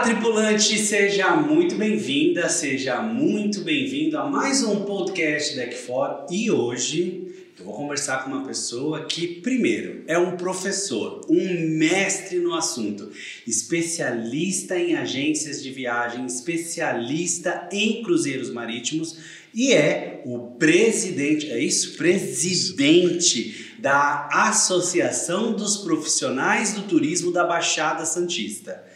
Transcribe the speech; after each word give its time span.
Olá, 0.00 0.08
tripulante! 0.08 0.78
Seja 0.78 1.36
muito 1.36 1.74
bem-vinda, 1.74 2.48
seja 2.48 3.02
muito 3.02 3.60
bem-vindo 3.60 4.16
a 4.16 4.24
mais 4.24 4.62
um 4.62 4.76
podcast 4.86 5.54
Deck 5.54 5.76
For. 5.76 6.24
E 6.30 6.50
hoje 6.50 7.34
eu 7.58 7.66
vou 7.66 7.74
conversar 7.74 8.24
com 8.24 8.30
uma 8.30 8.46
pessoa 8.46 9.04
que, 9.04 9.26
primeiro, 9.26 10.02
é 10.06 10.18
um 10.18 10.38
professor, 10.38 11.20
um 11.28 11.76
mestre 11.76 12.38
no 12.38 12.54
assunto, 12.54 13.12
especialista 13.46 14.78
em 14.78 14.96
agências 14.96 15.62
de 15.62 15.70
viagem, 15.70 16.24
especialista 16.24 17.68
em 17.70 18.02
cruzeiros 18.02 18.50
marítimos 18.50 19.18
e 19.52 19.74
é 19.74 20.22
o 20.24 20.52
presidente, 20.52 21.50
é 21.50 21.58
isso? 21.58 21.98
Presidente 21.98 23.74
da 23.78 24.30
Associação 24.32 25.52
dos 25.52 25.76
Profissionais 25.76 26.72
do 26.72 26.84
Turismo 26.84 27.30
da 27.30 27.44
Baixada 27.44 28.06
Santista. 28.06 28.88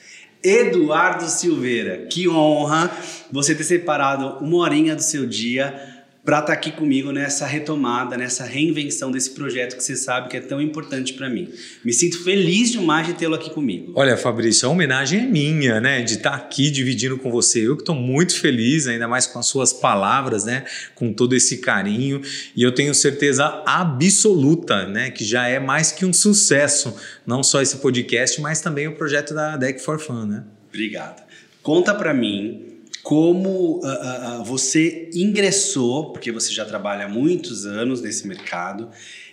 Eduardo 0.44 1.26
Silveira, 1.28 2.06
que 2.06 2.28
honra 2.28 2.90
você 3.32 3.54
ter 3.54 3.64
separado 3.64 4.44
uma 4.44 4.58
horinha 4.58 4.94
do 4.94 5.02
seu 5.02 5.26
dia 5.26 5.93
para 6.24 6.38
estar 6.38 6.46
tá 6.46 6.52
aqui 6.54 6.72
comigo 6.72 7.12
nessa 7.12 7.46
retomada, 7.46 8.16
nessa 8.16 8.44
reinvenção 8.44 9.12
desse 9.12 9.30
projeto 9.30 9.76
que 9.76 9.84
você 9.84 9.94
sabe 9.94 10.28
que 10.28 10.36
é 10.36 10.40
tão 10.40 10.60
importante 10.60 11.12
para 11.12 11.28
mim. 11.28 11.52
Me 11.84 11.92
sinto 11.92 12.24
feliz 12.24 12.72
demais 12.72 13.06
de 13.06 13.12
tê-lo 13.12 13.34
aqui 13.34 13.50
comigo. 13.50 13.92
Olha, 13.94 14.16
Fabrício, 14.16 14.66
a 14.66 14.72
homenagem 14.72 15.20
é 15.20 15.26
minha, 15.26 15.80
né? 15.82 16.02
De 16.02 16.14
estar 16.14 16.30
tá 16.30 16.36
aqui 16.36 16.70
dividindo 16.70 17.18
com 17.18 17.30
você. 17.30 17.66
Eu 17.66 17.76
que 17.76 17.82
estou 17.82 17.94
muito 17.94 18.40
feliz, 18.40 18.86
ainda 18.86 19.06
mais 19.06 19.26
com 19.26 19.38
as 19.38 19.46
suas 19.46 19.72
palavras, 19.74 20.46
né? 20.46 20.64
Com 20.94 21.12
todo 21.12 21.34
esse 21.34 21.58
carinho. 21.58 22.22
E 22.56 22.62
eu 22.62 22.72
tenho 22.72 22.94
certeza 22.94 23.62
absoluta, 23.66 24.86
né? 24.86 25.10
Que 25.10 25.24
já 25.24 25.46
é 25.46 25.60
mais 25.60 25.92
que 25.92 26.06
um 26.06 26.12
sucesso. 26.12 26.96
Não 27.26 27.42
só 27.42 27.60
esse 27.60 27.76
podcast, 27.76 28.40
mas 28.40 28.62
também 28.62 28.88
o 28.88 28.94
projeto 28.94 29.34
da 29.34 29.58
Deck 29.58 29.78
for 29.78 30.00
Fun, 30.00 30.24
né? 30.24 30.44
Obrigado. 30.68 31.22
Conta 31.62 31.94
para 31.94 32.14
mim 32.14 32.73
como 33.04 33.80
uh, 33.80 34.40
uh, 34.40 34.44
você 34.44 35.10
ingressou, 35.12 36.10
porque 36.10 36.32
você 36.32 36.50
já 36.50 36.64
trabalha 36.64 37.04
há 37.04 37.08
muitos 37.08 37.66
anos 37.66 38.00
nesse 38.00 38.26
mercado, 38.26 38.88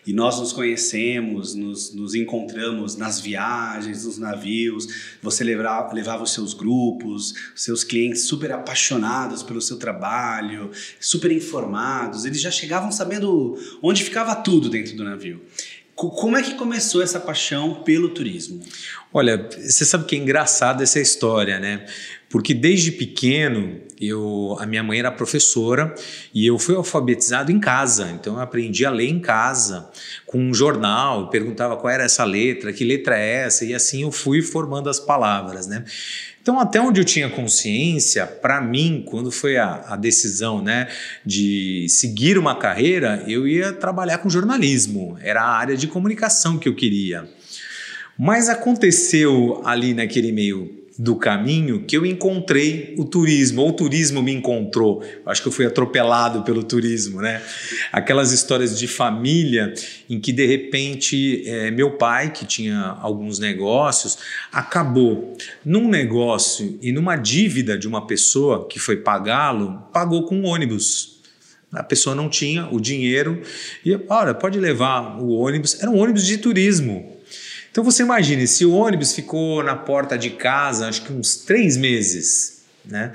e 0.05 0.11
nós 0.11 0.37
nos 0.37 0.51
conhecemos, 0.51 1.55
nos, 1.55 1.93
nos 1.95 2.13
encontramos 2.13 2.97
nas 2.97 3.21
viagens, 3.21 4.03
nos 4.03 4.17
navios, 4.17 5.15
você 5.23 5.45
levava, 5.45 5.93
levava 5.93 6.21
os 6.21 6.33
seus 6.33 6.53
grupos, 6.53 7.33
seus 7.55 7.81
clientes 7.81 8.25
super 8.25 8.51
apaixonados 8.51 9.41
pelo 9.41 9.61
seu 9.61 9.77
trabalho, 9.77 10.71
super 10.99 11.31
informados, 11.31 12.25
eles 12.25 12.41
já 12.41 12.51
chegavam 12.51 12.91
sabendo 12.91 13.57
onde 13.81 14.03
ficava 14.03 14.35
tudo 14.35 14.69
dentro 14.69 14.97
do 14.97 15.03
navio. 15.05 15.41
Como 15.95 16.35
é 16.35 16.41
que 16.41 16.55
começou 16.55 17.01
essa 17.01 17.19
paixão 17.19 17.83
pelo 17.83 18.09
turismo? 18.09 18.59
Olha, 19.13 19.47
você 19.49 19.85
sabe 19.85 20.05
que 20.05 20.15
é 20.15 20.19
engraçada 20.19 20.83
essa 20.83 20.99
história, 20.99 21.59
né? 21.59 21.85
Porque 22.31 22.53
desde 22.53 22.91
pequeno, 22.91 23.81
eu, 23.99 24.55
a 24.59 24.65
minha 24.65 24.81
mãe 24.81 24.97
era 24.97 25.11
professora 25.11 25.93
e 26.33 26.47
eu 26.47 26.57
fui 26.57 26.75
alfabetizado 26.75 27.51
em 27.51 27.59
casa. 27.59 28.09
Então 28.19 28.35
eu 28.35 28.39
aprendi 28.39 28.85
a 28.85 28.89
ler 28.89 29.09
em 29.09 29.19
casa, 29.19 29.89
com 30.25 30.39
um 30.39 30.53
jornal, 30.53 31.29
perguntava 31.29 31.75
qual 31.75 31.91
era 31.91 32.03
essa 32.03 32.23
letra, 32.23 32.71
que 32.71 32.85
letra 32.85 33.19
é 33.19 33.43
essa, 33.43 33.65
e 33.65 33.75
assim 33.75 34.03
eu 34.03 34.11
fui 34.11 34.41
formando 34.41 34.89
as 34.89 34.99
palavras, 34.99 35.67
né? 35.67 35.83
Então, 36.41 36.59
até 36.59 36.81
onde 36.81 36.99
eu 36.99 37.05
tinha 37.05 37.29
consciência, 37.29 38.25
para 38.25 38.59
mim, 38.59 39.03
quando 39.05 39.31
foi 39.31 39.57
a, 39.57 39.85
a, 39.89 39.95
decisão 39.95 40.59
né, 40.59 40.87
de 41.23 41.85
seguir 41.87 42.35
uma 42.35 42.55
carreira, 42.55 43.23
eu 43.27 43.47
ia 43.47 43.71
trabalhar 43.71 44.17
com 44.17 44.27
jornalismo, 44.27 45.19
era 45.21 45.43
a 45.43 45.55
área 45.55 45.77
de 45.77 45.85
comunicação 45.85 46.57
que 46.57 46.67
eu 46.67 46.73
queria. 46.73 47.29
Mas 48.17 48.49
aconteceu 48.49 49.61
ali 49.63 49.93
naquele 49.93 50.31
meio 50.31 50.80
do 50.97 51.15
caminho 51.15 51.83
que 51.83 51.95
eu 51.95 52.05
encontrei 52.05 52.93
o 52.97 53.05
turismo, 53.05 53.61
ou 53.61 53.69
o 53.69 53.73
turismo 53.73 54.21
me 54.21 54.33
encontrou. 54.33 55.03
Acho 55.25 55.41
que 55.41 55.47
eu 55.47 55.51
fui 55.51 55.65
atropelado 55.65 56.43
pelo 56.43 56.63
turismo, 56.63 57.21
né? 57.21 57.41
Aquelas 57.91 58.31
histórias 58.31 58.77
de 58.77 58.87
família 58.87 59.73
em 60.09 60.19
que 60.19 60.31
de 60.31 60.45
repente 60.45 61.43
é, 61.47 61.71
meu 61.71 61.91
pai, 61.91 62.31
que 62.31 62.45
tinha 62.45 62.97
alguns 63.01 63.39
negócios, 63.39 64.17
acabou 64.51 65.37
num 65.65 65.87
negócio 65.87 66.77
e 66.81 66.91
numa 66.91 67.15
dívida 67.15 67.77
de 67.77 67.87
uma 67.87 68.05
pessoa 68.05 68.67
que 68.67 68.79
foi 68.79 68.97
pagá-lo, 68.97 69.83
pagou 69.93 70.23
com 70.23 70.35
um 70.35 70.45
ônibus. 70.45 71.19
A 71.71 71.83
pessoa 71.83 72.13
não 72.13 72.27
tinha 72.27 72.67
o 72.69 72.81
dinheiro 72.81 73.41
e, 73.85 73.97
olha, 74.09 74.33
pode 74.33 74.59
levar 74.59 75.21
o 75.21 75.29
ônibus. 75.29 75.81
Era 75.81 75.89
um 75.89 75.97
ônibus 75.97 76.25
de 76.25 76.37
turismo. 76.37 77.20
Então 77.71 77.85
você 77.85 78.03
imagine, 78.03 78.45
se 78.47 78.65
o 78.65 78.73
ônibus 78.73 79.13
ficou 79.13 79.63
na 79.63 79.75
porta 79.75 80.17
de 80.17 80.31
casa, 80.31 80.89
acho 80.89 81.03
que 81.03 81.13
uns 81.13 81.37
três 81.37 81.77
meses, 81.77 82.63
né? 82.83 83.13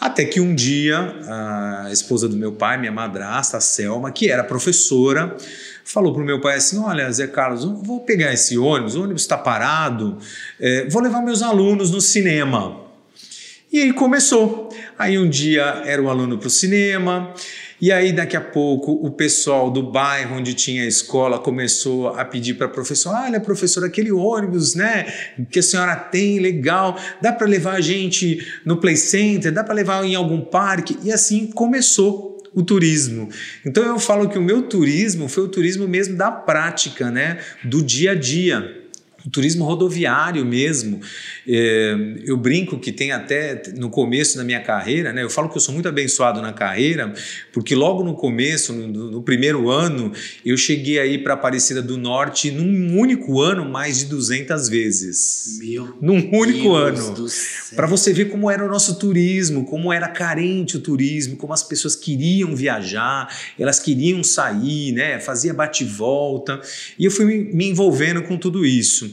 Até 0.00 0.24
que 0.24 0.40
um 0.40 0.54
dia 0.54 0.98
a 1.26 1.88
esposa 1.92 2.26
do 2.26 2.34
meu 2.34 2.52
pai, 2.52 2.78
minha 2.78 2.90
madrasta, 2.92 3.58
a 3.58 3.60
Selma, 3.60 4.10
que 4.10 4.30
era 4.30 4.42
professora, 4.42 5.36
falou 5.84 6.14
para 6.14 6.22
o 6.22 6.24
meu 6.24 6.40
pai 6.40 6.56
assim: 6.56 6.78
Olha, 6.78 7.10
Zé 7.12 7.26
Carlos, 7.26 7.64
vou 7.64 8.00
pegar 8.00 8.32
esse 8.32 8.56
ônibus, 8.56 8.94
o 8.94 9.02
ônibus 9.02 9.22
está 9.22 9.36
parado, 9.36 10.16
é, 10.58 10.88
vou 10.88 11.02
levar 11.02 11.20
meus 11.20 11.42
alunos 11.42 11.90
no 11.90 12.00
cinema. 12.00 12.80
E 13.70 13.82
aí 13.82 13.92
começou. 13.92 14.74
Aí 14.98 15.18
um 15.18 15.28
dia 15.28 15.82
era 15.84 16.00
o 16.00 16.08
aluno 16.08 16.38
para 16.38 16.46
o 16.46 16.50
cinema, 16.50 17.34
e 17.80 17.92
aí, 17.92 18.12
daqui 18.12 18.36
a 18.36 18.40
pouco, 18.40 18.92
o 18.92 19.10
pessoal 19.10 19.70
do 19.70 19.82
bairro 19.82 20.36
onde 20.36 20.52
tinha 20.52 20.82
a 20.82 20.86
escola 20.86 21.38
começou 21.38 22.08
a 22.08 22.24
pedir 22.24 22.54
para 22.54 22.66
a 22.66 22.70
professora: 22.70 23.24
olha, 23.24 23.40
professora, 23.40 23.86
aquele 23.86 24.10
ônibus, 24.10 24.74
né, 24.74 25.06
que 25.50 25.60
a 25.60 25.62
senhora 25.62 25.94
tem, 25.94 26.40
legal, 26.40 26.98
dá 27.22 27.32
para 27.32 27.46
levar 27.46 27.74
a 27.74 27.80
gente 27.80 28.44
no 28.64 28.78
play 28.78 28.96
center, 28.96 29.52
dá 29.52 29.62
para 29.62 29.74
levar 29.74 30.04
em 30.04 30.16
algum 30.16 30.40
parque? 30.40 30.98
E 31.04 31.12
assim 31.12 31.46
começou 31.46 32.36
o 32.52 32.64
turismo. 32.64 33.28
Então 33.64 33.84
eu 33.84 33.98
falo 34.00 34.28
que 34.28 34.38
o 34.38 34.42
meu 34.42 34.62
turismo 34.62 35.28
foi 35.28 35.44
o 35.44 35.48
turismo 35.48 35.86
mesmo 35.86 36.16
da 36.16 36.32
prática, 36.32 37.10
né, 37.10 37.38
do 37.62 37.80
dia 37.80 38.12
a 38.12 38.14
dia 38.14 38.87
turismo 39.30 39.64
rodoviário 39.64 40.44
mesmo. 40.44 41.00
É, 41.46 41.96
eu 42.24 42.36
brinco 42.36 42.78
que 42.78 42.92
tem 42.92 43.10
até 43.10 43.62
no 43.76 43.90
começo 43.90 44.36
da 44.36 44.44
minha 44.44 44.60
carreira, 44.60 45.12
né? 45.12 45.22
Eu 45.22 45.30
falo 45.30 45.48
que 45.48 45.56
eu 45.56 45.60
sou 45.60 45.74
muito 45.74 45.88
abençoado 45.88 46.40
na 46.40 46.52
carreira, 46.52 47.12
porque 47.52 47.74
logo 47.74 48.04
no 48.04 48.14
começo, 48.14 48.72
no, 48.72 49.10
no 49.10 49.22
primeiro 49.22 49.70
ano, 49.70 50.12
eu 50.44 50.56
cheguei 50.56 50.98
aí 50.98 51.18
para 51.18 51.34
Aparecida 51.34 51.82
do 51.82 51.96
Norte 51.96 52.50
num 52.50 52.98
único 52.98 53.40
ano 53.40 53.64
mais 53.68 53.98
de 53.98 54.06
200 54.06 54.68
vezes. 54.68 55.58
Meu 55.60 55.96
num 56.00 56.30
único 56.32 56.74
Deus 56.80 57.08
ano. 57.08 57.76
Para 57.76 57.86
você 57.86 58.12
ver 58.12 58.26
como 58.26 58.50
era 58.50 58.64
o 58.64 58.68
nosso 58.68 58.98
turismo, 58.98 59.64
como 59.64 59.92
era 59.92 60.08
carente 60.08 60.76
o 60.76 60.80
turismo, 60.80 61.36
como 61.36 61.52
as 61.52 61.62
pessoas 61.62 61.96
queriam 61.96 62.54
viajar, 62.54 63.28
elas 63.58 63.78
queriam 63.78 64.22
sair, 64.22 64.92
né? 64.92 65.18
Fazia 65.18 65.52
bate-volta. 65.52 66.60
E 66.98 67.04
eu 67.04 67.10
fui 67.10 67.50
me 67.52 67.68
envolvendo 67.68 68.22
com 68.22 68.36
tudo 68.36 68.64
isso. 68.64 69.07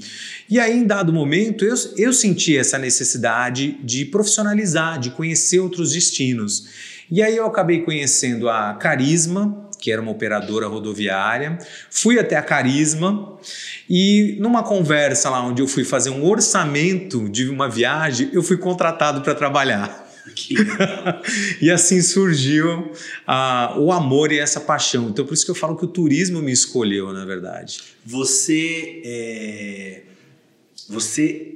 E 0.50 0.60
aí, 0.60 0.78
em 0.78 0.86
dado 0.86 1.12
momento, 1.12 1.66
eu, 1.66 1.76
eu 1.98 2.14
senti 2.14 2.58
essa 2.58 2.78
necessidade 2.78 3.78
de 3.84 4.06
profissionalizar, 4.06 5.00
de 5.00 5.10
conhecer 5.12 5.60
outros 5.60 5.92
destinos. 5.94 6.66
E 7.10 7.22
aí 7.22 7.36
eu 7.36 7.46
acabei 7.46 7.82
conhecendo 7.82 8.50
a 8.50 8.74
Carisma, 8.74 9.70
que 9.80 9.92
era 9.92 10.02
uma 10.02 10.12
operadora 10.12 10.68
rodoviária. 10.68 11.60
Fui 11.92 12.18
até 12.18 12.36
a 12.36 12.42
Carisma 12.42 13.38
e 13.90 14.36
numa 14.40 14.64
conversa 14.64 15.30
lá 15.30 15.46
onde 15.46 15.62
eu 15.62 15.68
fui 15.68 15.84
fazer 15.84 16.10
um 16.10 16.26
orçamento 16.26 17.30
de 17.30 17.48
uma 17.48 17.70
viagem, 17.70 18.30
eu 18.34 18.42
fui 18.42 18.58
contratado 18.58 19.22
para 19.22 19.36
trabalhar. 19.36 20.05
e 21.62 21.70
assim 21.70 22.02
surgiu 22.02 22.92
o 23.78 23.92
amor 23.92 24.32
e 24.32 24.40
essa 24.40 24.60
paixão. 24.60 25.10
Então, 25.10 25.26
por 25.26 25.34
isso 25.34 25.46
que 25.46 25.52
eu 25.52 25.56
falo 25.56 25.78
que 25.78 25.86
o 25.86 25.88
turismo 25.88 26.42
me 26.42 26.52
escolheu, 26.52 27.14
na 27.14 27.26
verdade. 27.26 27.82
Você 28.06 29.02
é, 29.06 30.02
você 30.90 31.56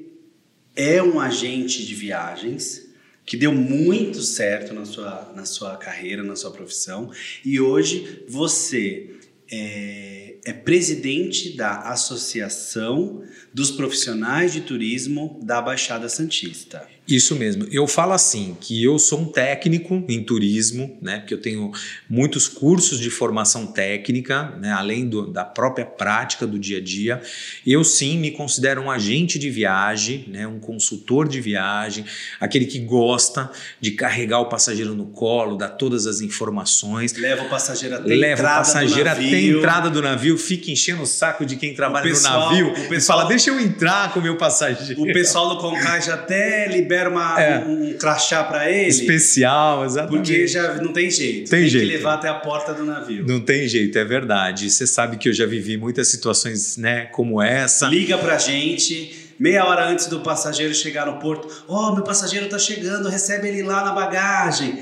é 0.75 1.01
um 1.03 1.19
agente 1.19 1.85
de 1.85 1.93
viagens 1.93 2.87
que 3.25 3.37
deu 3.37 3.51
muito 3.51 4.21
certo 4.21 4.73
na 4.73 4.85
sua, 4.85 5.31
na 5.35 5.45
sua 5.45 5.77
carreira, 5.77 6.23
na 6.23 6.35
sua 6.35 6.49
profissão, 6.49 7.11
e 7.45 7.59
hoje 7.59 8.23
você 8.27 9.11
é, 9.51 10.37
é 10.45 10.53
presidente 10.53 11.55
da 11.55 11.81
Associação 11.91 13.23
dos 13.53 13.69
Profissionais 13.69 14.53
de 14.53 14.61
Turismo 14.61 15.39
da 15.43 15.61
Baixada 15.61 16.09
Santista. 16.09 16.87
Isso 17.09 17.35
mesmo. 17.35 17.65
Eu 17.71 17.87
falo 17.87 18.13
assim 18.13 18.55
que 18.61 18.83
eu 18.83 18.99
sou 18.99 19.21
um 19.21 19.25
técnico 19.25 20.03
em 20.07 20.23
turismo, 20.23 20.97
né? 21.01 21.19
Porque 21.19 21.33
eu 21.33 21.41
tenho 21.41 21.71
muitos 22.09 22.47
cursos 22.47 22.99
de 22.99 23.09
formação 23.09 23.65
técnica, 23.67 24.53
né? 24.61 24.71
Além 24.71 25.07
do, 25.09 25.25
da 25.31 25.43
própria 25.43 25.85
prática 25.85 26.45
do 26.45 26.59
dia 26.59 26.77
a 26.77 26.81
dia. 26.81 27.21
Eu 27.65 27.83
sim 27.83 28.17
me 28.19 28.31
considero 28.31 28.81
um 28.81 28.91
agente 28.91 29.39
de 29.39 29.49
viagem, 29.49 30.25
né? 30.27 30.45
Um 30.45 30.59
consultor 30.59 31.27
de 31.27 31.41
viagem, 31.41 32.05
aquele 32.39 32.65
que 32.65 32.77
gosta 32.79 33.49
de 33.81 33.91
carregar 33.91 34.39
o 34.41 34.45
passageiro 34.45 34.93
no 34.93 35.07
colo, 35.07 35.57
dar 35.57 35.69
todas 35.69 36.05
as 36.05 36.21
informações. 36.21 37.13
Leva 37.17 37.43
o 37.43 37.49
passageiro 37.49 37.95
até 37.95 38.07
Leva 38.07 38.41
o 38.41 38.45
entrada 38.45 38.57
passageiro 38.59 39.03
do 39.03 39.09
até 39.09 39.35
a 39.35 39.41
entrada 39.41 39.89
do 39.89 40.01
navio, 40.01 40.37
fica 40.37 40.69
enchendo 40.69 41.01
o 41.01 41.07
saco 41.07 41.45
de 41.45 41.55
quem 41.55 41.73
trabalha 41.73 42.03
pessoal- 42.03 42.51
no 42.53 42.61
navio 42.67 42.85
o 42.85 42.89
pessoal- 42.89 43.19
fala: 43.19 43.29
deixa 43.29 43.49
eu 43.49 43.59
entrar 43.59 44.13
com 44.13 44.19
o 44.19 44.23
meu 44.23 44.37
passageiro. 44.37 45.01
O 45.01 45.05
pessoal 45.11 45.49
do 45.49 45.57
Concage 45.61 46.11
até 46.11 46.67
libera 46.67 46.98
uma, 47.07 47.39
É. 47.41 47.59
um, 47.59 47.89
um 47.89 47.93
crachá 47.93 48.43
pra 48.43 48.69
ele. 48.69 48.87
Especial, 48.89 49.85
exatamente. 49.85 50.17
Porque 50.31 50.47
já 50.47 50.75
não 50.75 50.91
tem 50.91 51.09
jeito. 51.09 51.49
Tem 51.49 51.61
tem 51.61 51.69
jeito. 51.69 51.87
que 51.87 51.93
levar 51.97 52.15
até 52.15 52.27
a 52.29 52.33
porta 52.35 52.73
do 52.73 52.83
navio. 52.83 53.25
Não 53.27 53.39
tem 53.39 53.67
jeito, 53.67 53.97
é 53.97 54.03
verdade. 54.03 54.69
Você 54.69 54.87
sabe 54.87 55.17
que 55.17 55.29
eu 55.29 55.33
já 55.33 55.45
vivi 55.45 55.77
muitas 55.77 56.09
situações, 56.09 56.77
né, 56.77 57.05
como 57.05 57.41
essa. 57.41 57.87
Liga 57.87 58.17
pra 58.17 58.37
gente, 58.37 59.33
meia 59.39 59.65
hora 59.65 59.87
antes 59.87 60.07
do 60.07 60.19
passageiro 60.21 60.73
chegar 60.73 61.05
no 61.05 61.19
porto. 61.19 61.47
Ó, 61.67 61.93
meu 61.93 62.03
passageiro 62.03 62.47
tá 62.49 62.57
chegando, 62.59 63.07
recebe 63.09 63.47
ele 63.47 63.63
lá 63.63 63.83
na 63.85 63.91
bagagem. 63.93 64.79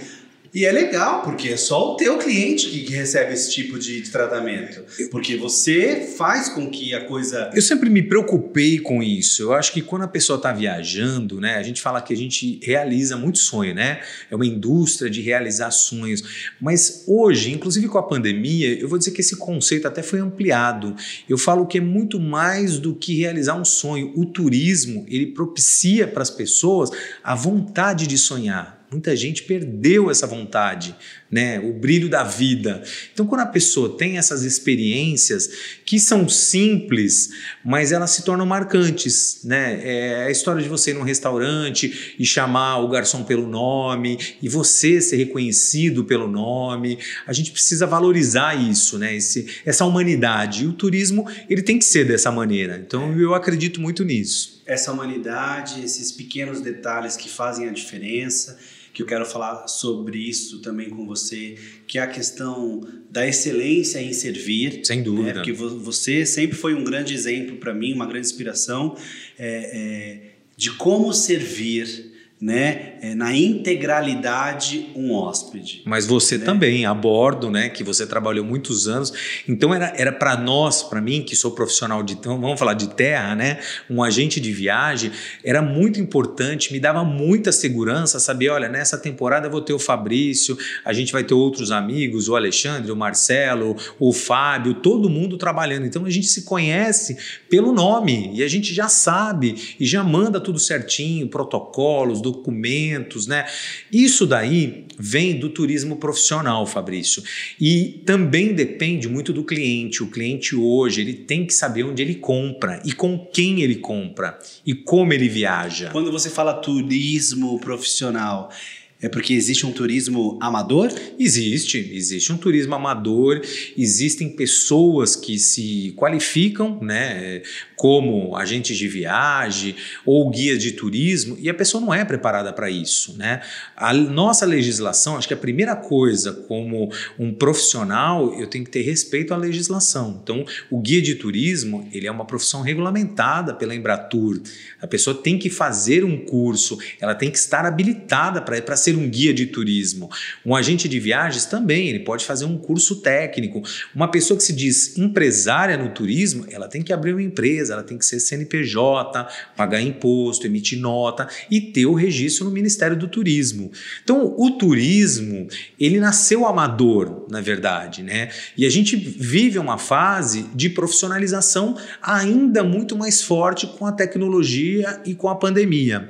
E 0.58 0.66
é 0.66 0.72
legal, 0.72 1.22
porque 1.22 1.50
é 1.50 1.56
só 1.56 1.94
o 1.94 1.96
teu 1.98 2.18
cliente 2.18 2.72
que, 2.72 2.80
que 2.80 2.92
recebe 2.92 3.32
esse 3.32 3.52
tipo 3.52 3.78
de, 3.78 4.02
de 4.02 4.10
tratamento. 4.10 4.84
Porque 5.12 5.38
você 5.38 6.12
faz 6.18 6.50
com 6.50 6.68
que 6.68 6.96
a 6.96 7.06
coisa. 7.06 7.52
Eu 7.54 7.62
sempre 7.62 7.92
me 7.92 8.02
preocupei 8.02 8.80
com 8.80 9.04
isso. 9.04 9.44
Eu 9.44 9.54
acho 9.54 9.72
que 9.72 9.84
quando 9.84 10.02
a 10.06 10.08
pessoa 10.08 10.38
está 10.38 10.52
viajando, 10.52 11.40
né, 11.40 11.58
a 11.58 11.62
gente 11.62 11.80
fala 11.80 12.02
que 12.02 12.12
a 12.12 12.18
gente 12.18 12.60
realiza 12.64 13.16
muito 13.16 13.38
sonho, 13.38 13.76
né? 13.76 14.02
É 14.32 14.36
uma 14.36 14.48
indústria 14.48 15.12
de 15.12 15.22
realizar 15.22 15.70
sonhos. 15.70 16.56
Mas 16.60 17.04
hoje, 17.06 17.52
inclusive 17.52 17.88
com 17.88 18.00
a 18.00 18.04
pandemia, 18.04 18.82
eu 18.82 18.90
vou 18.90 18.98
dizer 18.98 19.12
que 19.12 19.22
esse 19.22 19.36
conceito 19.36 19.88
até 19.88 20.02
foi 20.02 20.20
ampliado. 20.20 20.96
Eu 21.30 21.38
falo 21.38 21.68
que 21.68 21.78
é 21.78 21.82
muito 21.82 22.20
mais 22.20 22.80
do 22.80 22.96
que 22.96 23.16
realizar 23.16 23.54
um 23.54 23.66
sonho. 23.66 24.12
O 24.16 24.26
turismo, 24.26 25.06
ele 25.08 25.28
propicia 25.28 26.08
para 26.08 26.24
as 26.24 26.32
pessoas 26.32 26.90
a 27.24 27.36
vontade 27.36 28.08
de 28.08 28.18
sonhar. 28.18 28.77
Muita 28.90 29.14
gente 29.18 29.44
perdeu 29.44 30.10
essa 30.10 30.26
vontade, 30.26 30.96
né? 31.30 31.60
O 31.60 31.74
brilho 31.74 32.08
da 32.08 32.24
vida. 32.24 32.82
Então, 33.14 33.28
quando 33.28 33.42
a 33.42 33.46
pessoa 33.46 33.98
tem 33.98 34.18
essas 34.18 34.44
experiências 34.44 35.50
que 35.86 36.00
são 36.00 36.30
simples, 36.30 37.30
mas 37.66 37.92
elas 37.92 38.12
se 38.12 38.24
tornam 38.24 38.46
marcantes, 38.46 39.42
né? 39.44 39.82
É 39.84 40.24
a 40.28 40.32
história 40.32 40.64
de 40.64 40.70
você 40.70 40.92
ir 40.92 40.94
num 40.94 41.04
restaurante 41.04 42.16
e 42.18 42.26
chamar 42.26 42.78
o 42.78 42.88
garçom 42.88 43.26
pelo 43.26 43.46
nome 43.46 44.18
e 44.42 44.48
você 44.48 45.02
ser 45.02 45.18
reconhecido 45.18 46.06
pelo 46.06 46.26
nome. 46.26 46.98
A 47.26 47.34
gente 47.34 47.52
precisa 47.52 47.86
valorizar 47.86 48.56
isso, 48.56 48.98
né? 48.98 49.18
Esse, 49.18 49.48
essa 49.66 49.84
humanidade. 49.84 50.64
E 50.64 50.68
o 50.68 50.72
turismo 50.72 51.30
ele 51.50 51.62
tem 51.62 51.78
que 51.78 51.84
ser 51.84 52.06
dessa 52.06 52.32
maneira. 52.32 52.82
Então, 52.88 53.20
eu 53.20 53.36
acredito 53.36 53.82
muito 53.82 54.06
nisso. 54.06 54.62
essa 54.66 54.92
humanidade, 54.92 55.84
esses 55.84 56.12
pequenos 56.12 56.60
detalhes 56.62 57.16
que 57.16 57.30
fazem 57.30 57.70
a 57.70 57.72
diferença, 57.72 58.60
que 58.98 59.04
eu 59.04 59.06
quero 59.06 59.28
falar 59.28 59.68
sobre 59.68 60.18
isso 60.18 60.60
também 60.60 60.90
com 60.90 61.06
você, 61.06 61.56
que 61.86 62.00
é 62.00 62.02
a 62.02 62.08
questão 62.08 62.82
da 63.12 63.28
excelência 63.28 64.02
em 64.02 64.12
servir. 64.12 64.82
Sem 64.84 64.98
né? 64.98 65.04
dúvida. 65.04 65.34
Porque 65.36 65.54
vo- 65.54 65.78
você 65.78 66.26
sempre 66.26 66.58
foi 66.58 66.74
um 66.74 66.84
grande 66.84 67.14
exemplo 67.14 67.58
para 67.58 67.76
mim, 67.76 67.94
uma 67.94 68.08
grande 68.08 68.26
inspiração 68.26 68.98
é, 69.38 69.48
é, 69.48 70.32
de 70.58 70.72
como 70.72 71.14
servir 71.14 72.07
né, 72.40 72.94
é, 73.02 73.16
na 73.16 73.36
integralidade 73.36 74.92
um 74.96 75.12
hóspede. 75.12 75.82
Mas 75.86 76.06
você 76.06 76.38
Né? 76.38 76.46
também, 76.46 76.86
a 76.86 76.94
bordo, 76.94 77.50
né, 77.50 77.68
que 77.70 77.84
você 77.84 78.06
trabalhou 78.06 78.46
muitos 78.46 78.88
anos. 78.88 79.12
Então 79.48 79.74
era 79.74 79.92
era 79.98 80.12
para 80.12 80.38
nós, 80.38 80.84
para 80.84 81.02
mim 81.02 81.24
que 81.24 81.36
sou 81.36 81.52
profissional 81.52 82.04
de, 82.04 82.14
então, 82.14 82.40
vamos 82.40 82.60
falar 82.60 82.76
de 82.76 82.90
terra, 82.90 83.36
né, 83.36 83.60
um 83.90 84.04
agente 84.04 84.40
de 84.40 84.52
viagem, 84.52 85.12
era 85.44 85.62
muito 85.62 86.00
importante, 86.00 86.72
me 86.72 86.80
dava 86.80 87.04
muita 87.04 87.52
segurança 87.52 88.20
saber, 88.20 88.50
olha, 88.50 88.70
nessa 88.70 88.98
temporada 88.98 89.48
eu 89.48 89.52
vou 89.52 89.62
ter 89.62 89.74
o 89.74 89.80
Fabrício, 89.80 90.56
a 90.86 90.94
gente 90.94 91.12
vai 91.12 91.24
ter 91.24 91.34
outros 91.34 91.72
amigos, 91.72 92.30
o 92.30 92.36
Alexandre, 92.36 92.92
o 92.92 92.96
Marcelo, 92.96 93.76
o 94.00 94.14
Fábio, 94.14 94.76
todo 94.76 95.10
mundo 95.10 95.38
trabalhando. 95.38 95.86
Então 95.86 96.06
a 96.06 96.10
gente 96.10 96.28
se 96.28 96.44
conhece 96.44 97.18
pelo 97.50 97.72
nome 97.72 98.32
e 98.34 98.44
a 98.44 98.48
gente 98.48 98.74
já 98.74 98.88
sabe 98.88 99.76
e 99.80 99.86
já 99.86 100.04
manda 100.04 100.40
tudo 100.40 100.60
certinho, 100.60 101.28
protocolos, 101.28 102.22
documentos, 102.32 103.28
né? 103.28 103.46
Isso 103.92 104.26
daí 104.26 104.86
vem 105.00 105.40
do 105.40 105.50
turismo 105.50 105.98
profissional, 105.98 106.66
Fabrício. 106.66 107.24
E 107.60 108.02
também 108.06 108.54
depende 108.54 109.08
muito 109.08 109.32
do 109.32 109.44
cliente. 109.44 110.04
O 110.04 110.08
cliente 110.08 110.56
hoje, 110.56 111.02
ele 111.02 111.14
tem 111.14 111.46
que 111.46 111.54
saber 111.54 111.84
onde 111.84 112.02
ele 112.02 112.16
compra 112.16 112.82
e 112.86 112.92
com 112.92 113.18
quem 113.34 113.62
ele 113.62 113.76
compra 113.76 114.38
e 114.66 114.74
como 114.74 115.14
ele 115.14 115.30
viaja. 115.30 115.90
Quando 115.92 116.12
você 116.12 116.30
fala 116.30 116.54
turismo 116.54 117.60
profissional, 117.60 118.52
é 119.00 119.08
porque 119.08 119.34
existe 119.34 119.66
um 119.66 119.72
turismo 119.72 120.40
amador? 120.42 120.92
Existe, 121.20 121.78
existe 121.94 122.34
um 122.34 122.38
turismo 122.38 122.74
amador, 122.74 123.42
existem 123.78 124.36
pessoas 124.36 125.16
que 125.16 125.38
se 125.38 125.94
qualificam, 125.96 126.80
né, 126.82 127.44
como 127.78 128.36
agentes 128.36 128.76
de 128.76 128.88
viagem 128.88 129.76
ou 130.04 130.30
guia 130.30 130.58
de 130.58 130.72
turismo 130.72 131.38
e 131.40 131.48
a 131.48 131.54
pessoa 131.54 131.80
não 131.80 131.94
é 131.94 132.04
preparada 132.04 132.52
para 132.52 132.70
isso, 132.70 133.16
né? 133.18 133.42
A 133.76 133.94
nossa 133.94 134.46
legislação, 134.46 135.16
acho 135.16 135.28
que 135.28 135.34
a 135.34 135.38
primeira 135.38 135.76
coisa 135.76 136.34
como 136.34 136.92
um 137.20 137.32
profissional, 137.32 138.34
eu 138.34 138.48
tenho 138.48 138.66
que 138.66 138.72
ter 138.72 138.82
respeito 138.82 139.34
à 139.34 139.38
legislação. 139.38 140.20
Então, 140.24 140.44
o 140.72 140.82
guia 140.82 141.02
de 141.02 141.16
turismo, 141.16 141.88
ele 141.94 142.08
é 142.08 142.12
uma 142.12 142.26
profissão 142.26 142.62
regulamentada 142.62 143.54
pela 143.54 143.76
Embratur. 143.76 144.42
A 144.82 144.88
pessoa 144.88 145.16
tem 145.16 145.38
que 145.38 145.50
fazer 145.50 146.04
um 146.04 146.18
curso, 146.18 146.80
ela 147.00 147.14
tem 147.14 147.30
que 147.30 147.38
estar 147.38 147.64
habilitada 147.64 148.42
para 148.42 148.76
ser 148.76 148.96
um 148.96 149.08
guia 149.08 149.34
de 149.34 149.46
turismo. 149.46 150.10
Um 150.44 150.56
agente 150.56 150.90
de 150.90 151.00
viagens 151.00 151.46
também, 151.46 151.90
ele 151.90 152.00
pode 152.00 152.26
fazer 152.26 152.46
um 152.46 152.58
curso 152.58 153.02
técnico. 153.02 153.62
Uma 153.94 154.10
pessoa 154.10 154.38
que 154.38 154.44
se 154.44 154.54
diz 154.54 154.98
empresária 154.98 155.78
no 155.78 155.90
turismo, 155.90 156.46
ela 156.50 156.68
tem 156.68 156.82
que 156.82 156.92
abrir 156.92 157.12
uma 157.12 157.22
empresa, 157.22 157.67
ela 157.70 157.84
tem 157.84 157.98
que 157.98 158.06
ser 158.06 158.20
CNPJ, 158.20 159.28
pagar 159.56 159.82
imposto, 159.82 160.46
emitir 160.46 160.80
nota 160.80 161.28
e 161.50 161.60
ter 161.60 161.86
o 161.86 161.94
registro 161.94 162.46
no 162.46 162.52
Ministério 162.52 162.98
do 162.98 163.08
Turismo. 163.08 163.72
Então, 164.04 164.36
o 164.38 164.52
turismo, 164.52 165.48
ele 165.80 166.00
nasceu 166.00 166.46
amador, 166.46 167.26
na 167.30 167.42
verdade, 167.42 168.04
né? 168.04 168.30
E 168.58 168.66
a 168.66 168.70
gente 168.70 168.96
vive 168.96 169.60
uma 169.60 169.78
fase 169.78 170.44
de 170.54 170.70
profissionalização 170.70 171.78
ainda 172.02 172.64
muito 172.64 172.98
mais 172.98 173.22
forte 173.22 173.68
com 173.68 173.86
a 173.86 173.92
tecnologia 173.92 175.02
e 175.06 175.14
com 175.14 175.30
a 175.30 175.36
pandemia. 175.36 176.10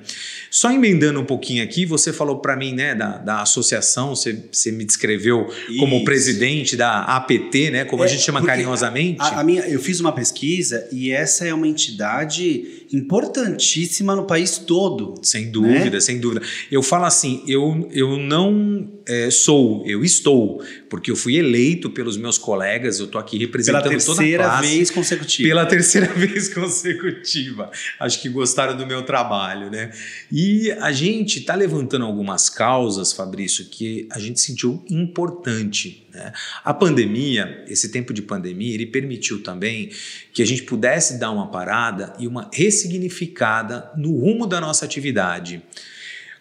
Só 0.59 0.71
emendando 0.71 1.19
um 1.19 1.24
pouquinho 1.24 1.63
aqui, 1.63 1.86
você 1.86 2.12
falou 2.12 2.39
para 2.39 2.56
mim, 2.56 2.73
né, 2.73 2.95
da, 2.95 3.19
da 3.19 3.42
associação, 3.44 4.16
você, 4.16 4.35
você 4.52 4.71
me 4.71 4.83
descreveu 4.83 5.54
como 5.78 5.97
Isso. 5.97 6.04
presidente 6.04 6.76
da 6.76 7.04
APT, 7.04 7.69
né, 7.69 7.85
como 7.85 8.02
a 8.02 8.07
É, 8.07 8.09
gente 8.09 8.23
chama 8.23 8.44
carinhosamente. 8.44 9.21
A, 9.21 9.42
a 9.42 9.44
minha, 9.44 9.61
eu 9.68 9.80
fiz 9.80 9.99
uma 9.99 10.11
pesquisa 10.11 10.87
e 10.92 11.11
essa 11.11 11.45
é 11.45 11.54
uma 11.54 11.68
entidade 11.68 12.77
importantíssima 12.92 14.16
no 14.16 14.26
país 14.26 14.58
todo. 14.58 15.16
Sem 15.22 15.52
dúvida, 15.52 16.00
sem 16.00 16.20
dúvida. 16.20 16.46
Eu 16.72 16.82
falo 16.82 17.06
assim, 17.06 17.44
eu, 17.48 17.90
eu 17.92 18.18
não 18.18 18.90
é, 19.06 19.30
sou, 19.30 19.84
eu 19.86 20.04
estou, 20.04 20.64
porque 20.90 21.12
eu 21.12 21.16
fui 21.16 21.38
eleito 21.38 21.90
pelos 21.90 22.18
meus 22.18 22.38
colegas, 22.38 23.00
eu 23.00 23.06
estou 23.06 23.20
aqui 23.20 23.38
Pela 23.38 23.48
representando 23.48 23.84
toda 23.84 23.96
a 23.96 23.98
terceira 23.98 24.44
classe. 24.44 24.68
vez 24.68 24.92
consecutiva. 24.92 25.50
Pela 25.50 25.66
terceira 25.66 26.08
vez 26.14 26.54
consecutiva. 26.54 27.72
Acho 28.00 28.22
que 28.22 28.30
gostaram 28.30 28.76
do 28.76 28.86
meu 28.86 29.04
trabalho, 29.04 29.70
né? 29.70 29.92
E 30.32 30.72
a 30.72 30.92
gente 30.92 31.40
está 31.40 31.56
levantando 31.56 32.06
algumas 32.06 32.50
causas, 32.50 33.14
Fabrício, 33.14 33.66
que 33.66 34.08
a 34.12 34.20
gente 34.20 34.40
sentiu 34.42 34.84
importante. 34.90 36.06
Né? 36.18 36.33
A 36.64 36.74
pandemia, 36.74 37.64
esse 37.68 37.92
tempo 37.92 38.12
de 38.12 38.21
pandemia, 38.21 38.74
ele 38.74 38.88
permitiu 38.88 39.44
também 39.44 39.92
que 40.33 40.42
a 40.42 40.45
gente 40.45 40.64
pudesse 40.64 41.19
dar 41.19 41.31
uma 41.31 41.52
parada 41.52 42.14
e 42.19 42.28
uma 42.28 42.50
ressignificada 42.52 43.92
no 43.95 44.18
rumo 44.18 44.47
da 44.47 44.59
nossa 44.59 44.83
atividade. 44.83 45.62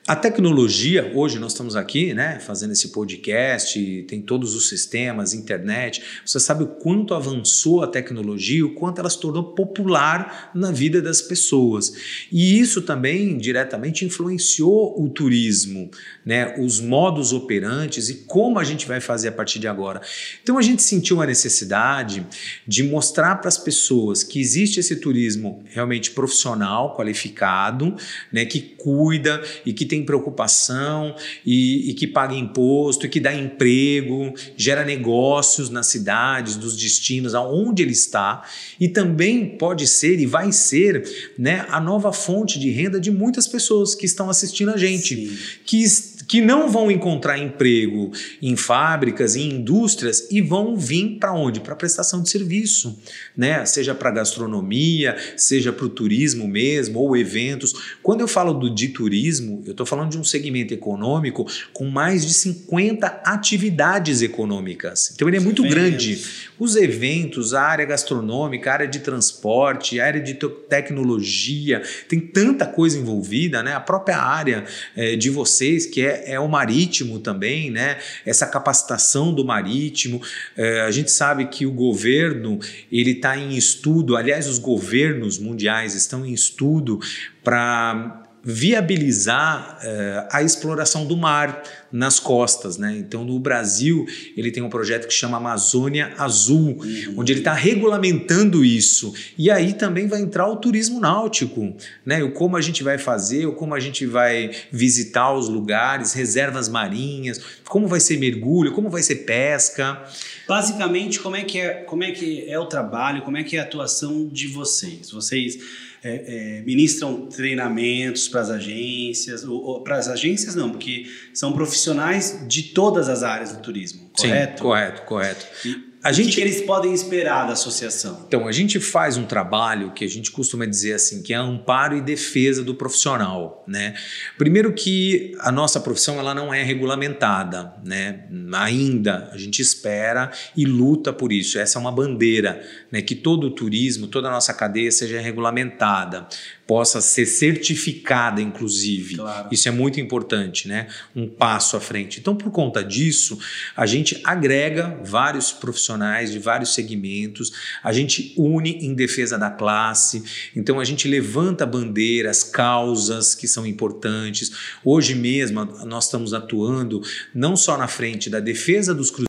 A 0.08 0.14
tecnologia, 0.14 1.10
hoje 1.16 1.36
nós 1.40 1.50
estamos 1.50 1.75
aqui, 1.75 2.14
né, 2.14 2.38
fazendo 2.38 2.70
esse 2.70 2.90
podcast, 2.90 4.04
tem 4.06 4.22
todos 4.22 4.54
os 4.54 4.68
sistemas, 4.68 5.34
internet. 5.34 6.00
Você 6.25 6.38
sabe 6.38 6.62
o 6.62 6.68
quanto 6.68 7.12
avançou 7.12 7.82
a 7.82 7.88
tecnologia, 7.88 8.64
o 8.64 8.72
quanto 8.72 9.00
ela 9.00 9.10
se 9.10 9.18
tornou 9.18 9.42
popular 9.42 10.52
na 10.54 10.70
vida 10.70 11.02
das 11.02 11.20
pessoas. 11.20 11.92
E 12.30 12.56
isso 12.56 12.82
também 12.82 13.36
diretamente 13.36 14.04
influenciou 14.04 14.94
o 14.96 15.08
turismo, 15.08 15.90
né, 16.25 16.54
os 16.56 16.78
modos 16.78 17.32
operantes 17.32 18.08
e 18.08 18.14
como 18.28 18.60
a 18.60 18.64
gente 18.64 18.86
vai 18.86 19.00
fazer 19.00 19.26
a 19.26 19.32
partir 19.32 19.58
de 19.58 19.66
agora. 19.66 20.00
Então 20.40 20.56
a 20.56 20.62
gente 20.62 20.84
sentiu 20.84 21.20
a 21.20 21.26
necessidade 21.26 22.25
de 22.64 22.84
mostrar 22.84 23.40
para 23.40 23.48
as 23.48 23.58
pessoas 23.58 24.22
que 24.22 24.38
existe 24.38 24.78
esse 24.78 24.94
turismo 24.94 25.64
realmente 25.66 26.12
profissional, 26.12 26.94
qualificado, 26.94 27.96
né, 28.32 28.44
que 28.44 28.60
cuida 28.60 29.42
e 29.64 29.72
que 29.72 29.84
tem 29.84 29.96
tem 29.97 30.05
preocupação 30.05 31.15
e, 31.45 31.91
e 31.91 31.95
que 31.95 32.07
paga 32.07 32.35
imposto 32.35 33.07
e 33.07 33.09
que 33.09 33.19
dá 33.19 33.35
emprego, 33.35 34.35
gera 34.57 34.85
negócios 34.85 35.71
nas 35.71 35.87
cidades, 35.87 36.57
dos 36.57 36.76
destinos, 36.76 37.35
aonde 37.35 37.83
ele 37.83 37.93
está, 37.93 38.45
e 38.79 38.88
também 38.88 39.57
pode 39.57 39.87
ser 39.87 40.21
e 40.21 40.26
vai 40.26 40.53
ser 40.53 41.33
né, 41.38 41.65
a 41.71 41.81
nova 41.81 42.12
fonte 42.12 42.59
de 42.59 42.71
renda 42.71 43.00
de 43.00 43.11
muitas 43.11 43.49
pessoas 43.49 43.95
que 43.95 44.05
estão 44.05 44.29
assistindo 44.29 44.71
a 44.71 44.76
gente, 44.76 45.15
Sim. 45.15 45.38
que 45.65 45.83
que 46.26 46.40
não 46.40 46.68
vão 46.68 46.90
encontrar 46.90 47.38
emprego 47.38 48.12
em 48.42 48.56
fábricas, 48.56 49.37
em 49.37 49.50
indústrias 49.50 50.28
e 50.30 50.40
vão 50.40 50.76
vir 50.76 51.18
para 51.18 51.33
onde? 51.33 51.61
Para 51.61 51.76
prestação 51.76 52.23
de 52.23 52.30
serviço, 52.30 52.99
né? 53.37 53.64
Seja 53.64 53.95
para 53.95 54.11
gastronomia, 54.11 55.16
seja 55.37 55.73
para 55.73 55.87
o 55.87 55.88
turismo 55.88 56.49
mesmo 56.49 56.99
ou 56.99 57.16
eventos. 57.16 57.97
Quando 58.02 58.21
eu 58.21 58.28
falo 58.28 58.52
do 58.52 58.73
de 58.75 58.88
turismo, 58.88 59.62
eu 59.66 59.73
estou 59.73 59.87
falando 59.87 60.11
de 60.11 60.18
um 60.18 60.25
segmento 60.25 60.75
econômico 60.75 61.47
com 61.73 61.87
mais 61.87 62.26
de 62.26 62.35
50 62.35 63.06
atividades 63.25 64.23
econômicas. 64.23 65.12
Então 65.14 65.28
ele 65.28 65.37
é 65.37 65.40
muito 65.40 65.62
grande. 65.62 66.23
Os 66.59 66.75
eventos, 66.76 67.54
a 67.54 67.62
área 67.62 67.85
gastronômica, 67.85 68.71
a 68.71 68.73
área 68.73 68.88
de 68.88 69.00
transporte, 69.00 70.00
a 70.00 70.06
área 70.06 70.21
de 70.21 70.35
tecnologia, 70.68 71.83
tem 72.09 72.18
tanta 72.18 72.66
coisa 72.66 72.99
envolvida, 72.99 73.62
né? 73.62 73.75
A 73.75 73.80
própria 73.80 74.18
área 74.18 74.64
é, 74.97 75.16
de 75.16 75.30
vocês 75.30 75.87
que 75.87 76.15
é 76.25 76.40
o 76.40 76.49
marítimo 76.49 77.18
também, 77.18 77.70
né? 77.70 77.99
Essa 78.25 78.46
capacitação 78.46 79.35
do 79.35 79.44
marítimo. 79.44 80.20
É, 80.56 80.80
a 80.82 80.90
gente 80.90 81.11
sabe 81.11 81.46
que 81.46 81.66
o 81.66 81.73
governo 81.73 82.58
ele 82.90 83.12
está 83.12 83.37
em 83.37 83.56
estudo, 83.56 84.16
aliás, 84.16 84.49
os 84.49 84.58
governos 84.58 85.38
mundiais 85.38 85.94
estão 85.94 86.25
em 86.25 86.32
estudo 86.32 87.00
para 87.42 88.25
viabilizar 88.49 89.81
uh, 89.83 90.29
a 90.31 90.41
exploração 90.41 91.05
do 91.05 91.17
mar 91.17 91.65
nas 91.91 92.21
costas, 92.21 92.79
né? 92.79 92.97
Então, 92.97 93.25
no 93.25 93.41
Brasil, 93.41 94.07
ele 94.37 94.53
tem 94.53 94.62
um 94.62 94.69
projeto 94.69 95.09
que 95.09 95.12
chama 95.12 95.37
Amazônia 95.38 96.15
Azul, 96.17 96.79
uhum. 96.81 97.15
onde 97.17 97.33
ele 97.33 97.41
está 97.41 97.53
regulamentando 97.53 98.65
isso. 98.65 99.12
E 99.37 99.50
aí 99.50 99.73
também 99.73 100.07
vai 100.07 100.21
entrar 100.21 100.47
o 100.47 100.57
turismo 100.57 101.00
náutico, 101.00 101.75
né? 102.05 102.23
O 102.23 102.31
como 102.31 102.57
a 102.57 102.61
gente 102.61 102.85
vai 102.85 102.99
fazer, 102.99 103.47
o 103.47 103.53
como 103.53 103.75
a 103.75 103.81
gente 103.81 104.07
vai 104.07 104.53
visitar 104.71 105.33
os 105.33 105.49
lugares, 105.49 106.12
reservas 106.12 106.69
marinhas, 106.69 107.41
como 107.65 107.88
vai 107.88 107.99
ser 107.99 108.17
mergulho, 108.17 108.73
como 108.73 108.88
vai 108.88 109.03
ser 109.03 109.17
pesca. 109.26 110.05
Basicamente, 110.47 111.19
como 111.19 111.35
é 111.35 111.43
que 111.43 111.59
é, 111.59 111.75
como 111.83 112.05
é 112.05 112.12
que 112.12 112.49
é 112.49 112.61
o 112.61 112.67
trabalho, 112.67 113.23
como 113.23 113.37
é 113.37 113.43
que 113.43 113.57
é 113.57 113.61
a 113.61 113.65
atuação 113.65 114.29
de 114.29 114.47
vocês? 114.47 115.11
Vocês 115.11 115.59
é, 116.03 116.59
é, 116.59 116.62
ministram 116.62 117.26
treinamentos 117.26 118.29
para 118.29 118.41
as 118.41 118.50
agências, 118.50 119.45
para 119.85 119.97
as 119.97 120.09
agências 120.09 120.55
não, 120.55 120.71
porque 120.71 121.07
são 121.33 121.53
profissionais 121.53 122.45
de 122.47 122.62
todas 122.65 123.09
as 123.09 123.23
áreas 123.23 123.53
do 123.53 123.62
turismo, 123.62 124.11
correto? 124.17 124.59
Sim, 124.59 124.62
correto, 124.62 125.03
correto. 125.03 125.47
E, 125.65 125.96
a 126.06 126.12
gente, 126.12 126.26
o 126.26 126.28
que, 126.28 126.34
que, 126.36 126.40
eles 126.40 126.60
podem 126.60 126.94
esperar 126.94 127.48
da 127.48 127.54
associação? 127.54 128.25
Então, 128.28 128.46
a 128.46 128.52
gente 128.52 128.78
faz 128.78 129.16
um 129.16 129.25
trabalho 129.25 129.90
que 129.90 130.04
a 130.04 130.08
gente 130.08 130.30
costuma 130.30 130.64
dizer 130.64 130.92
assim, 130.92 131.20
que 131.20 131.34
é 131.34 131.36
amparo 131.36 131.96
e 131.96 132.00
defesa 132.00 132.62
do 132.62 132.76
profissional, 132.76 133.64
né? 133.66 133.94
Primeiro 134.38 134.72
que 134.72 135.36
a 135.40 135.50
nossa 135.50 135.80
profissão 135.80 136.20
ela 136.20 136.32
não 136.32 136.54
é 136.54 136.62
regulamentada, 136.62 137.75
né? 137.84 138.25
Ainda 138.54 139.30
a 139.32 139.36
gente 139.36 139.60
espera 139.60 140.30
e 140.56 140.64
luta 140.64 141.12
por 141.12 141.32
isso. 141.32 141.58
Essa 141.58 141.76
é 141.76 141.80
uma 141.80 141.90
bandeira, 141.90 142.64
né? 142.92 143.02
Que 143.02 143.16
todo 143.16 143.48
o 143.48 143.50
turismo, 143.50 144.06
toda 144.06 144.28
a 144.28 144.30
nossa 144.30 144.54
cadeia 144.54 144.92
seja 144.92 145.20
regulamentada 145.20 146.28
possa 146.66 147.00
ser 147.00 147.26
certificada, 147.26 148.42
inclusive. 148.42 149.16
Claro. 149.16 149.49
Isso 149.52 149.68
é 149.68 149.70
muito 149.70 150.00
importante, 150.00 150.66
né? 150.66 150.88
Um 151.14 151.28
passo 151.28 151.76
à 151.76 151.80
frente. 151.80 152.18
Então, 152.18 152.35
por 152.35 152.50
conta 152.50 152.82
disso, 152.82 153.38
a 153.76 153.87
gente 153.87 154.20
agrega 154.25 154.99
vários 155.04 155.52
profissionais 155.52 156.32
de 156.32 156.38
vários 156.38 156.75
segmentos, 156.75 157.52
a 157.82 157.92
gente 157.92 158.35
une 158.37 158.85
em 158.85 158.94
defesa 158.94 159.38
da 159.38 159.50
classe, 159.50 160.23
então 160.54 160.80
a 160.80 160.85
gente 160.85 161.06
levanta 161.06 161.64
bandeiras, 161.64 162.42
causas 162.42 163.35
que 163.35 163.46
são 163.46 163.66
importantes. 163.66 164.50
Hoje 164.85 165.14
mesmo, 165.14 165.64
nós 165.85 166.04
estamos 166.04 166.35
atuando 166.35 167.00
não 167.35 167.56
só 167.56 167.76
na 167.76 167.87
frente 167.87 168.28
da 168.28 168.40
defesa 168.40 168.94
dos 168.94 169.11
cruzeiros, 169.11 169.26